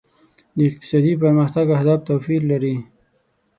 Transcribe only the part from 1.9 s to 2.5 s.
توپیر